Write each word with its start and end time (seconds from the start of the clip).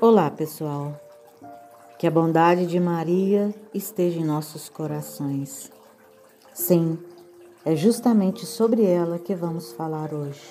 Olá, 0.00 0.28
pessoal. 0.28 1.00
Que 1.96 2.06
a 2.08 2.10
bondade 2.10 2.66
de 2.66 2.80
Maria 2.80 3.54
esteja 3.72 4.18
em 4.18 4.24
nossos 4.24 4.68
corações. 4.68 5.70
Sim, 6.52 6.98
é 7.64 7.76
justamente 7.76 8.44
sobre 8.44 8.84
ela 8.84 9.20
que 9.20 9.36
vamos 9.36 9.72
falar 9.72 10.12
hoje. 10.12 10.42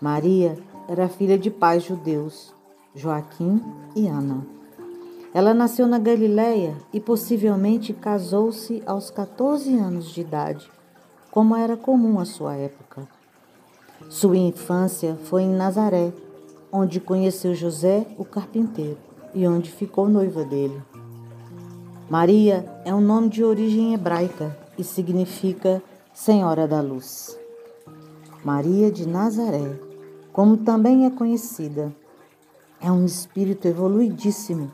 Maria 0.00 0.58
era 0.88 1.10
filha 1.10 1.38
de 1.38 1.50
pais 1.50 1.84
judeus, 1.84 2.54
Joaquim 2.94 3.62
e 3.94 4.08
Ana. 4.08 4.46
Ela 5.34 5.52
nasceu 5.52 5.86
na 5.86 5.98
Galiléia 5.98 6.74
e 6.90 6.98
possivelmente 6.98 7.92
casou-se 7.92 8.82
aos 8.86 9.10
14 9.10 9.76
anos 9.76 10.06
de 10.06 10.22
idade, 10.22 10.70
como 11.30 11.54
era 11.54 11.76
comum 11.76 12.18
à 12.18 12.24
sua 12.24 12.54
época. 12.54 13.06
Sua 14.08 14.38
infância 14.38 15.16
foi 15.24 15.42
em 15.42 15.54
Nazaré, 15.54 16.12
onde 16.72 16.98
conheceu 16.98 17.54
José, 17.54 18.06
o 18.16 18.24
carpinteiro, 18.24 18.98
e 19.34 19.46
onde 19.46 19.70
ficou 19.70 20.08
noiva 20.08 20.44
dele. 20.44 20.82
Maria 22.08 22.64
é 22.84 22.94
um 22.94 23.00
nome 23.00 23.28
de 23.28 23.44
origem 23.44 23.92
hebraica 23.92 24.56
e 24.78 24.82
significa 24.82 25.82
Senhora 26.14 26.66
da 26.66 26.80
Luz. 26.80 27.38
Maria 28.44 28.90
de 28.90 29.06
Nazaré, 29.06 29.78
como 30.32 30.56
também 30.56 31.06
é 31.06 31.10
conhecida, 31.10 31.94
é 32.80 32.90
um 32.90 33.04
espírito 33.04 33.68
evoluidíssimo, 33.68 34.72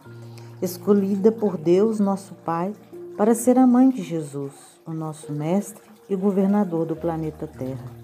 escolhida 0.62 1.30
por 1.30 1.58
Deus, 1.58 2.00
nosso 2.00 2.34
Pai, 2.36 2.72
para 3.16 3.34
ser 3.34 3.58
a 3.58 3.66
mãe 3.66 3.90
de 3.90 4.02
Jesus, 4.02 4.52
o 4.86 4.92
nosso 4.92 5.32
mestre 5.32 5.82
e 6.08 6.16
governador 6.16 6.86
do 6.86 6.96
planeta 6.96 7.46
Terra. 7.46 7.97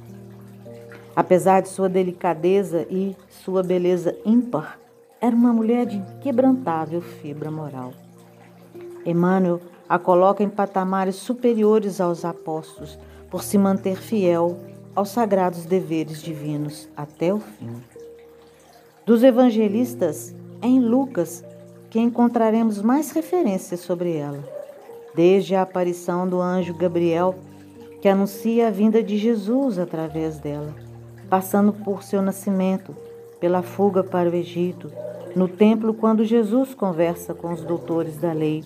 Apesar 1.17 1.61
de 1.63 1.69
sua 1.69 1.89
delicadeza 1.89 2.87
e 2.91 3.17
sua 3.29 3.63
beleza 3.63 4.17
ímpar, 4.27 4.81
era 5.21 5.35
uma 5.35 5.53
mulher 5.53 5.87
de 5.87 5.97
inquebrantável 5.97 7.01
fibra 7.01 7.51
moral. 7.51 7.93
Emmanuel 9.07 9.61
a 9.89 9.99
coloca 9.99 10.43
em 10.43 10.49
patamares 10.49 11.17
superiores 11.17 12.01
aos 12.01 12.25
apóstolos 12.25 12.99
por 13.31 13.45
se 13.45 13.57
manter 13.57 13.97
fiel 13.97 14.59
aos 14.95 15.11
sagrados 15.11 15.65
deveres 15.65 16.21
divinos 16.21 16.89
até 16.97 17.33
o 17.33 17.39
fim. 17.39 17.77
Dos 19.07 19.23
evangelistas, 19.23 20.35
é 20.61 20.67
em 20.67 20.81
Lucas 20.81 21.45
que 21.91 22.01
encontraremos 22.01 22.83
mais 22.83 23.13
referências 23.13 23.81
sobre 23.81 24.17
ela, 24.17 24.43
desde 25.15 25.55
a 25.55 25.63
aparição 25.63 26.27
do 26.27 26.41
anjo 26.41 26.75
Gabriel, 26.75 27.37
que 28.01 28.09
anuncia 28.09 28.69
a 28.69 28.71
vinda 28.71 29.03
de 29.03 29.17
Jesus 29.17 29.79
através 29.79 30.39
dela 30.39 30.84
passando 31.35 31.73
por 31.73 32.05
seu 32.05 32.23
nascimento, 32.23 32.95
pela 33.41 33.61
fuga 33.61 34.05
para 34.05 34.31
o 34.31 34.35
Egito, 34.37 34.89
no 35.35 35.49
templo 35.49 35.93
quando 35.93 36.25
Jesus 36.25 36.75
conversa 36.75 37.35
com 37.35 37.53
os 37.53 37.63
doutores 37.63 38.19
da 38.19 38.33
lei, 38.33 38.65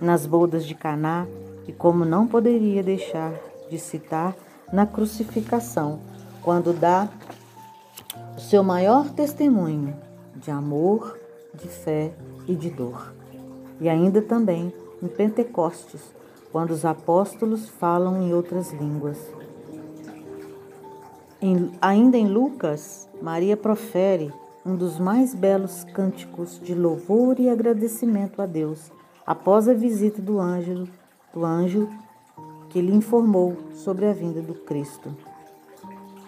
nas 0.00 0.26
bodas 0.26 0.66
de 0.66 0.74
Caná 0.74 1.24
e 1.68 1.72
como 1.72 2.04
não 2.04 2.26
poderia 2.26 2.82
deixar 2.82 3.32
de 3.70 3.78
citar 3.78 4.34
na 4.72 4.86
crucificação, 4.86 6.00
quando 6.42 6.72
dá 6.72 7.08
o 8.36 8.40
seu 8.40 8.64
maior 8.64 9.08
testemunho 9.10 9.96
de 10.34 10.50
amor, 10.50 11.16
de 11.54 11.68
fé 11.68 12.10
e 12.48 12.56
de 12.56 12.70
dor. 12.70 13.14
E 13.80 13.88
ainda 13.88 14.20
também 14.20 14.74
em 15.00 15.06
Pentecostes, 15.06 16.02
quando 16.50 16.72
os 16.72 16.84
apóstolos 16.84 17.68
falam 17.68 18.20
em 18.20 18.34
outras 18.34 18.72
línguas. 18.72 19.16
Em, 21.42 21.72
ainda 21.80 22.18
em 22.18 22.26
Lucas, 22.26 23.08
Maria 23.22 23.56
profere 23.56 24.30
um 24.64 24.76
dos 24.76 24.98
mais 24.98 25.34
belos 25.34 25.84
cânticos 25.84 26.60
de 26.60 26.74
louvor 26.74 27.40
e 27.40 27.48
agradecimento 27.48 28.42
a 28.42 28.46
Deus 28.46 28.92
após 29.26 29.66
a 29.66 29.72
visita 29.72 30.20
do 30.20 30.38
anjo, 30.38 30.86
do 31.32 31.42
anjo 31.42 31.88
que 32.68 32.82
lhe 32.82 32.94
informou 32.94 33.56
sobre 33.72 34.06
a 34.06 34.12
vinda 34.12 34.42
do 34.42 34.52
Cristo. 34.52 35.16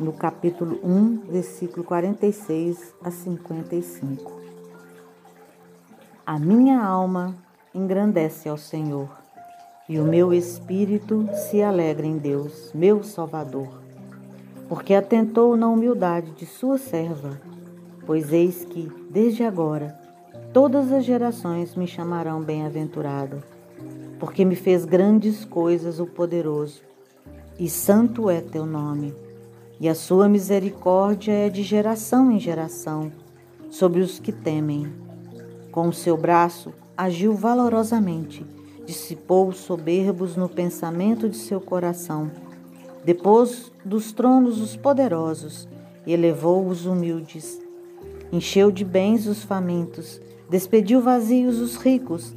No 0.00 0.14
capítulo 0.14 0.81
1, 0.82 1.31
versículo 1.31 1.84
46 1.84 2.94
a 3.04 3.10
55. 3.10 4.41
A 6.25 6.38
minha 6.38 6.82
alma 6.82 7.37
engrandece 7.75 8.48
ao 8.48 8.56
Senhor, 8.56 9.10
e 9.87 10.00
o 10.00 10.04
meu 10.04 10.32
espírito 10.32 11.28
se 11.34 11.62
alegra 11.62 12.06
em 12.06 12.16
Deus, 12.16 12.72
meu 12.72 13.03
Salvador 13.03 13.81
porque 14.69 14.95
atentou 14.95 15.56
na 15.56 15.69
humildade 15.69 16.33
de 16.33 16.47
sua 16.47 16.78
serva. 16.78 17.41
Pois 18.06 18.33
eis 18.33 18.65
que, 18.65 18.91
desde 19.11 19.45
agora, 19.45 19.99
todas 20.53 20.93
as 20.93 21.05
gerações 21.05 21.75
me 21.75 21.87
chamarão 21.87 22.41
bem-aventurada, 22.41 23.43
porque 24.19 24.45
me 24.45 24.56
fez 24.56 24.84
grandes 24.84 25.45
coisas 25.45 26.00
o 26.00 26.06
poderoso, 26.06 26.83
e 27.59 27.69
santo 27.69 28.28
é 28.31 28.41
teu 28.41 28.67
nome. 28.67 29.15
E 29.81 29.89
a 29.89 29.95
sua 29.95 30.28
misericórdia 30.28 31.33
é 31.33 31.49
de 31.49 31.62
geração 31.62 32.31
em 32.31 32.39
geração 32.39 33.11
sobre 33.71 34.00
os 34.00 34.19
que 34.19 34.31
temem. 34.31 34.93
Com 35.71 35.89
o 35.89 35.93
seu 35.93 36.17
braço 36.17 36.73
agiu 36.97 37.34
valorosamente, 37.34 38.44
dissipou 38.87 39.49
os 39.49 39.59
soberbos 39.59 40.37
no 40.37 40.49
pensamento 40.49 41.29
de 41.29 41.37
seu 41.37 41.61
coração 41.61 42.31
Depôs 43.04 43.72
dos 43.84 44.12
tronos 44.12 44.60
os 44.60 44.76
poderosos 44.76 45.68
e 46.06 46.12
elevou 46.12 46.66
os 46.66 46.86
humildes. 46.86 47.60
Encheu 48.30 48.70
de 48.70 48.84
bens 48.84 49.26
os 49.26 49.42
famintos, 49.42 50.20
despediu 50.48 51.00
vazios 51.00 51.58
os 51.58 51.76
ricos 51.76 52.32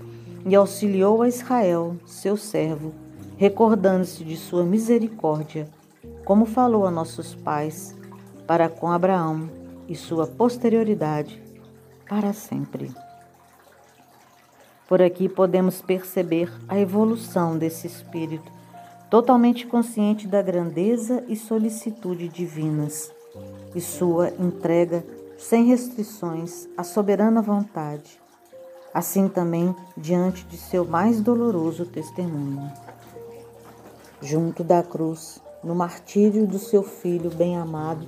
e 0.46 0.56
auxiliou 0.56 1.22
a 1.22 1.28
Israel, 1.28 1.96
seu 2.06 2.36
servo, 2.36 2.94
recordando-se 3.38 4.24
de 4.24 4.36
sua 4.36 4.64
misericórdia, 4.64 5.68
como 6.24 6.46
falou 6.46 6.86
a 6.86 6.92
nossos 6.92 7.36
pais, 7.36 7.96
para 8.48 8.68
com 8.68 8.92
Abraão 8.92 9.50
e 9.88 9.96
sua 9.96 10.26
posterioridade 10.26 11.42
para 12.10 12.34
sempre. 12.34 12.92
Por 14.88 15.02
aqui 15.02 15.28
podemos 15.28 15.82
perceber 15.82 16.52
a 16.68 16.80
evolução 16.80 17.58
desse 17.58 17.88
espírito 17.88 18.55
totalmente 19.16 19.66
consciente 19.66 20.28
da 20.28 20.42
grandeza 20.42 21.24
e 21.30 21.38
solicitude 21.38 22.28
divinas 22.28 23.14
e 23.74 23.80
sua 23.80 24.30
entrega 24.38 25.06
sem 25.38 25.64
restrições 25.68 26.68
à 26.76 26.84
soberana 26.84 27.42
vontade, 27.42 28.20
assim 28.94 29.30
também 29.30 29.74
diante 29.96 30.44
de 30.44 30.58
seu 30.58 30.84
mais 30.84 31.22
doloroso 31.22 31.86
testemunho. 31.86 32.70
Junto 34.22 34.66
da 34.66 34.84
cruz, 34.84 35.40
no 35.64 35.74
martírio 35.74 36.46
do 36.46 36.60
seu 36.60 36.84
filho 36.84 37.30
bem-amado, 37.30 38.06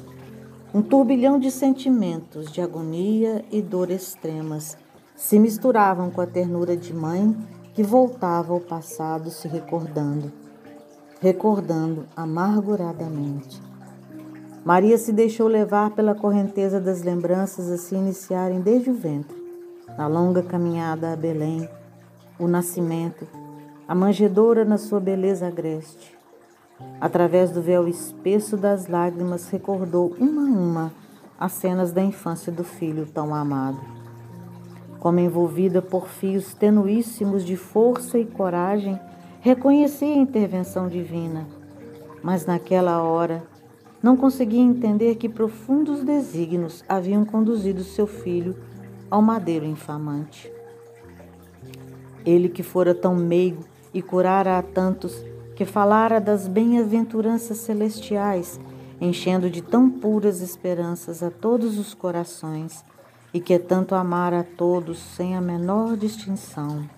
um 0.74 0.82
turbilhão 0.82 1.40
de 1.40 1.52
sentimentos 1.52 2.52
de 2.52 2.60
agonia 2.60 3.46
e 3.50 3.62
dor 3.62 3.92
extremas 3.92 4.78
se 5.16 5.40
misturavam 5.40 6.12
com 6.12 6.20
a 6.20 6.28
ternura 6.28 6.76
de 6.76 6.94
mãe 6.94 7.34
que 7.74 7.82
voltava 7.82 8.52
ao 8.52 8.60
passado 8.60 9.32
se 9.32 9.48
recordando 9.48 10.47
recordando 11.20 12.06
amarguradamente. 12.16 13.62
Maria 14.64 14.98
se 14.98 15.14
deixou 15.14 15.48
levar 15.48 15.92
pela 15.92 16.14
correnteza 16.14 16.80
das 16.80 17.02
lembranças 17.02 17.70
a 17.70 17.78
se 17.78 17.96
iniciarem 17.96 18.60
desde 18.60 18.90
o 18.90 18.94
ventre, 18.94 19.36
na 19.98 20.08
longa 20.08 20.44
caminhada 20.44 21.14
a 21.14 21.16
Belém, 21.16 21.68
o 22.38 22.48
nascimento, 22.48 23.28
a 23.88 23.96
manjedoura 23.96 24.66
na 24.66 24.78
sua 24.78 25.00
beleza 25.00 25.48
agreste. 25.48 26.16
Através 27.00 27.50
do 27.52 27.62
véu 27.62 27.88
espesso 27.88 28.58
das 28.58 28.88
lágrimas, 28.88 29.50
recordou 29.50 30.14
uma 30.20 30.42
a 30.42 30.46
uma 30.46 30.92
as 31.40 31.52
cenas 31.54 31.92
da 31.92 32.02
infância 32.02 32.52
do 32.52 32.64
filho 32.64 33.06
tão 33.06 33.34
amado. 33.34 33.80
Como 35.00 35.20
envolvida 35.20 35.82
por 35.82 36.08
fios 36.08 36.54
tenuíssimos 36.54 37.46
de 37.46 37.56
força 37.56 38.18
e 38.18 38.26
coragem, 38.26 39.00
Reconhecia 39.48 40.14
a 40.14 40.18
intervenção 40.18 40.90
divina, 40.90 41.48
mas 42.22 42.46
naquela 42.46 43.02
hora 43.02 43.48
não 44.04 44.18
conseguia 44.18 44.60
entender 44.60 45.16
que 45.16 45.30
profundos 45.30 46.04
desígnios 46.04 46.84
haviam 46.86 47.24
conduzido 47.24 47.82
seu 47.82 48.06
filho 48.06 48.58
ao 49.10 49.22
madeiro 49.22 49.66
infamante. 49.66 50.52
Ele 52.26 52.50
que 52.50 52.62
fora 52.62 52.94
tão 52.94 53.16
meigo 53.16 53.64
e 53.94 54.02
curara 54.02 54.58
a 54.58 54.62
tantos, 54.62 55.16
que 55.56 55.64
falara 55.64 56.20
das 56.20 56.46
bem-aventuranças 56.46 57.60
celestiais, 57.60 58.60
enchendo 59.00 59.50
de 59.50 59.62
tão 59.62 59.90
puras 59.90 60.42
esperanças 60.42 61.24
a 61.24 61.32
todos 61.32 61.80
os 61.80 61.94
corações, 61.94 62.84
e 63.34 63.40
que 63.40 63.58
tanto 63.58 63.96
amara 63.96 64.42
a 64.42 64.44
todos 64.44 65.00
sem 65.00 65.38
a 65.38 65.40
menor 65.40 65.96
distinção. 65.96 66.97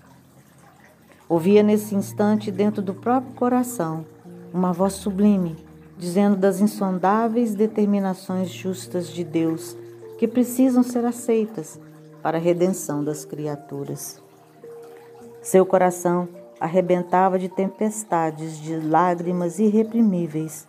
Ouvia 1.29 1.61
nesse 1.61 1.93
instante, 1.93 2.49
dentro 2.49 2.81
do 2.81 2.91
próprio 2.91 3.35
coração, 3.35 4.03
uma 4.51 4.73
voz 4.73 4.93
sublime, 4.93 5.55
dizendo 5.95 6.35
das 6.35 6.59
insondáveis 6.59 7.53
determinações 7.53 8.49
justas 8.49 9.07
de 9.07 9.23
Deus 9.23 9.77
que 10.17 10.27
precisam 10.27 10.81
ser 10.81 11.05
aceitas, 11.05 11.79
para 12.21 12.37
a 12.37 12.41
redenção 12.41 13.03
das 13.03 13.23
criaturas. 13.23 14.21
Seu 15.41 15.65
coração 15.65 16.27
arrebentava 16.59 17.39
de 17.39 17.47
tempestades 17.47 18.57
de 18.57 18.75
lágrimas 18.75 19.59
irreprimíveis, 19.59 20.67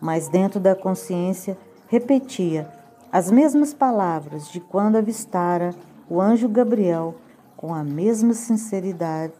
mas 0.00 0.28
dentro 0.28 0.58
da 0.58 0.74
consciência 0.74 1.56
repetia 1.88 2.68
as 3.12 3.30
mesmas 3.30 3.74
palavras 3.74 4.48
de 4.48 4.60
quando 4.60 4.96
avistara 4.96 5.74
o 6.08 6.20
anjo 6.20 6.48
Gabriel 6.48 7.14
com 7.56 7.74
a 7.74 7.84
mesma 7.84 8.32
sinceridade, 8.32 9.34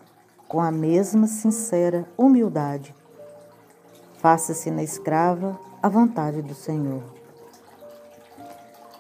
com 0.51 0.61
a 0.61 0.73
mesma 0.73 1.29
sincera 1.29 2.05
humildade. 2.19 2.93
Faça-se 4.19 4.69
na 4.69 4.83
escrava 4.83 5.57
a 5.81 5.89
vontade 5.89 6.43
do 6.43 6.55
Senhor. 6.55 7.05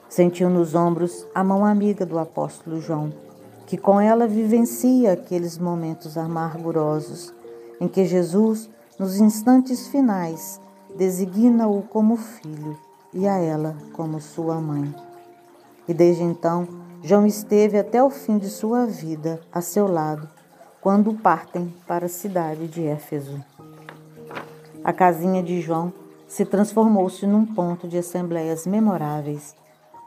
Sentiu 0.08 0.49
nos 0.49 0.76
ombros 0.76 1.26
a 1.35 1.43
mão 1.43 1.67
amiga 1.67 2.06
do 2.06 2.20
apóstolo 2.20 2.81
João 2.81 3.12
que 3.67 3.76
com 3.76 4.00
ela 4.00 4.29
vivencia 4.29 5.12
aqueles 5.12 5.58
momentos 5.58 6.17
amargurosos 6.17 7.35
em 7.81 7.88
que 7.88 8.05
Jesus, 8.05 8.70
nos 8.96 9.19
instantes 9.19 9.88
finais, 9.88 10.61
designa-o 10.96 11.82
como 11.82 12.17
filho 12.17 12.79
e 13.12 13.26
a 13.26 13.38
ela 13.38 13.76
como 13.93 14.20
sua 14.20 14.61
mãe. 14.61 14.94
E 15.88 15.94
desde 15.94 16.23
então, 16.23 16.69
João 17.03 17.26
esteve 17.26 17.76
até 17.76 18.00
o 18.00 18.11
fim 18.11 18.38
de 18.38 18.49
sua 18.49 18.87
vida 18.87 19.41
a 19.53 19.61
seu 19.61 19.88
lado, 19.88 20.29
quando 20.81 21.12
partem 21.15 21.73
para 21.87 22.06
a 22.06 22.09
cidade 22.09 22.67
de 22.67 22.87
Éfeso. 22.87 23.44
A 24.82 24.93
casinha 24.93 25.43
de 25.43 25.61
João 25.61 25.93
se 26.27 26.44
transformou-se 26.44 27.27
num 27.27 27.44
ponto 27.44 27.87
de 27.87 27.99
assembleias 27.99 28.67
memoráveis, 28.67 29.55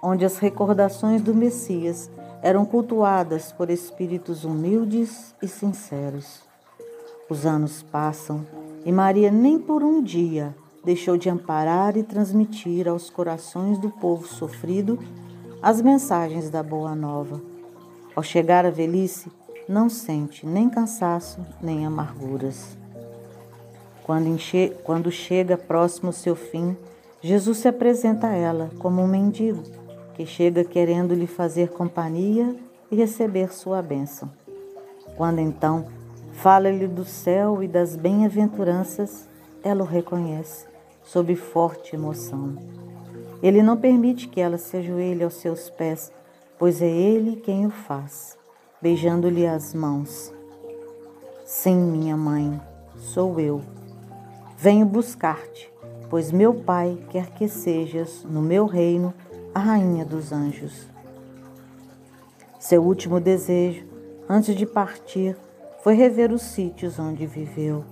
onde 0.02 0.25
as 0.25 0.38
recordações 0.38 1.22
do 1.22 1.34
Messias 1.34 2.10
eram 2.42 2.66
cultuadas 2.66 3.52
por 3.52 3.70
espíritos 3.70 4.44
humildes 4.44 5.36
e 5.42 5.48
sinceros. 5.48 6.42
Os 7.30 7.46
anos 7.46 7.84
passam 7.84 8.46
e 8.84 8.92
Maria 8.92 9.31
nem 9.31 9.60
por 9.60 9.84
um 9.84 10.02
dia 10.02 10.56
deixou 10.84 11.18
de 11.18 11.30
amparar 11.30 11.96
e 11.96 12.04
transmitir 12.04 12.88
aos 12.88 13.10
corações 13.10 13.78
do 13.78 13.90
povo 13.90 14.28
sofrido 14.28 15.00
as 15.62 15.81
mensagens 15.81 16.50
da 16.50 16.62
Boa 16.62 16.94
Nova. 16.94 17.42
Ao 18.16 18.22
chegar 18.22 18.66
à 18.66 18.70
velhice, 18.70 19.31
não 19.68 19.89
sente 19.89 20.45
nem 20.45 20.69
cansaço 20.69 21.39
nem 21.62 21.86
amarguras. 21.86 22.77
Quando. 24.04 24.27
Quando 24.83 25.12
chega 25.12 25.57
próximo 25.57 26.10
ao 26.10 26.13
seu 26.13 26.36
fim, 26.36 26.75
Jesus 27.21 27.60
se 27.60 27.68
apresenta 27.68 28.27
a 28.27 28.36
ela 28.36 28.69
como 28.80 29.01
um 29.01 29.07
mendigo 29.07 29.63
que 30.13 30.25
chega 30.25 30.63
querendo 30.63 31.13
lhe 31.13 31.27
fazer 31.27 31.69
companhia 31.69 32.56
e 32.92 32.95
receber 32.95 33.54
sua 33.54 33.81
bênção. 33.81 34.30
Quando 35.15 35.39
então 35.39 35.86
fala-lhe 36.33 36.88
do 36.88 37.06
céu 37.06 37.63
e 37.63 37.68
das 37.68 37.95
bem-aventuranças, 37.95 39.27
ela 39.63 39.83
o 39.83 39.88
reconhece, 39.88 40.68
sob 41.04 41.36
forte 41.36 41.95
emoção. 41.95 42.56
Ele 43.42 43.62
não 43.62 43.77
permite 43.77 44.27
que 44.27 44.39
ela 44.39 44.57
se 44.57 44.77
ajoelhe 44.77 45.24
aos 45.24 45.36
seus 45.36 45.69
pés, 45.69 46.12
pois 46.60 46.81
é 46.81 46.89
ele 46.89 47.38
quem 47.38 47.65
o 47.65 47.69
faz, 47.69 48.38
beijando-lhe 48.83 49.47
as 49.47 49.74
mãos. 49.74 50.33
Sim, 51.45 51.77
minha 51.77 52.18
mãe, 52.18 52.59
sou 52.97 53.39
eu. 53.39 53.62
Venho 54.57 54.85
buscar-te, 54.85 55.71
pois 56.09 56.33
meu 56.33 56.53
Pai 56.53 57.01
quer 57.09 57.27
que 57.27 57.47
sejas 57.47 58.25
no 58.25 58.41
meu 58.41 58.65
reino 58.65 59.13
a 59.56 59.59
rainha 59.59 60.03
dos 60.03 60.33
anjos. 60.33 60.85
Seu 62.59 62.83
último 62.83 63.21
desejo, 63.21 63.85
antes 64.27 64.53
de 64.53 64.65
partir, 64.65 65.38
foi 65.81 65.94
rever 65.95 66.33
os 66.33 66.41
sítios 66.41 67.00
onde 67.00 67.25
viveu, 67.25 67.86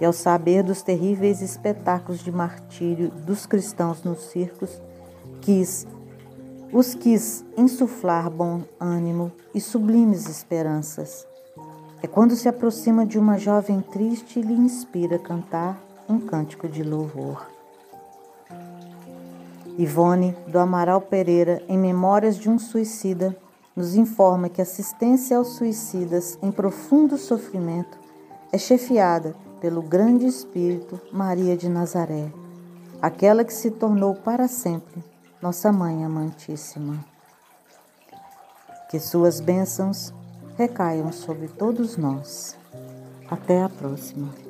e 0.00 0.04
ao 0.04 0.12
saber 0.12 0.64
dos 0.64 0.82
terríveis 0.82 1.42
espetáculos 1.42 2.24
de 2.24 2.32
martírio 2.32 3.08
dos 3.08 3.46
cristãos 3.46 4.02
nos 4.02 4.18
circos, 4.30 4.82
quis 5.40 5.86
os 6.74 6.92
quis 6.92 7.44
insuflar 7.56 8.28
bom 8.28 8.62
ânimo 8.80 9.30
e 9.54 9.60
sublimes 9.60 10.28
esperanças. 10.28 11.24
É 12.02 12.08
quando 12.08 12.34
se 12.34 12.48
aproxima 12.48 13.06
de 13.06 13.16
uma 13.16 13.38
jovem 13.38 13.80
triste 13.80 14.40
e 14.40 14.42
lhe 14.42 14.54
inspira 14.54 15.16
cantar 15.16 15.80
um 16.08 16.18
cântico 16.18 16.66
de 16.66 16.82
louvor. 16.82 17.46
Ivone 19.78 20.36
do 20.48 20.58
Amaral 20.58 21.00
Pereira, 21.00 21.62
em 21.68 21.78
Memórias 21.78 22.36
de 22.36 22.50
um 22.50 22.58
Suicida, 22.58 23.36
nos 23.76 23.94
informa 23.94 24.48
que 24.48 24.60
assistência 24.60 25.36
aos 25.36 25.50
suicidas 25.54 26.36
em 26.42 26.50
profundo 26.50 27.16
sofrimento 27.16 27.96
é 28.50 28.58
chefiada 28.58 29.36
pelo 29.60 29.80
grande 29.80 30.26
espírito 30.26 31.00
Maria 31.12 31.56
de 31.56 31.68
Nazaré, 31.68 32.32
aquela 33.00 33.44
que 33.44 33.54
se 33.54 33.70
tornou 33.70 34.16
para 34.16 34.48
sempre 34.48 35.13
nossa 35.44 35.70
Mãe 35.70 36.02
Amantíssima. 36.02 37.04
Que 38.88 38.98
suas 38.98 39.40
bênçãos 39.40 40.10
recaiam 40.56 41.12
sobre 41.12 41.48
todos 41.48 41.98
nós. 41.98 42.56
Até 43.30 43.62
a 43.62 43.68
próxima. 43.68 44.43